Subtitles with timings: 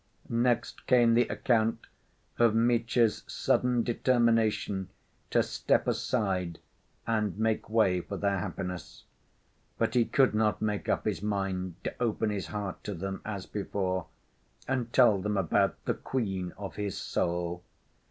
[0.29, 1.85] Next came the account
[2.39, 4.89] of Mitya's sudden determination
[5.29, 6.57] to "step aside"
[7.05, 9.03] and make way for their happiness.
[9.77, 13.45] But he could not make up his mind to open his heart to them as
[13.45, 14.07] before,
[14.67, 17.63] and tell them about "the queen of his soul."